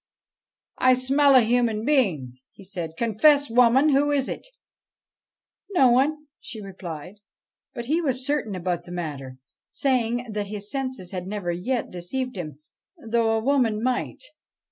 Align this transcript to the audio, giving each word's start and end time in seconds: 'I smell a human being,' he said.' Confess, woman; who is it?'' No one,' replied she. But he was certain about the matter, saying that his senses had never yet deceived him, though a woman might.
'I 0.89 0.95
smell 0.95 1.35
a 1.35 1.41
human 1.41 1.85
being,' 1.85 2.39
he 2.53 2.63
said.' 2.63 2.95
Confess, 2.97 3.51
woman; 3.51 3.89
who 3.89 4.09
is 4.09 4.27
it?'' 4.27 4.47
No 5.77 5.91
one,' 5.91 6.25
replied 6.59 7.17
she. 7.17 7.23
But 7.75 7.85
he 7.85 8.01
was 8.01 8.25
certain 8.25 8.55
about 8.55 8.85
the 8.85 8.91
matter, 8.91 9.37
saying 9.69 10.31
that 10.33 10.47
his 10.47 10.71
senses 10.71 11.11
had 11.11 11.27
never 11.27 11.51
yet 11.51 11.91
deceived 11.91 12.35
him, 12.35 12.57
though 12.97 13.29
a 13.37 13.43
woman 13.43 13.83
might. 13.83 14.23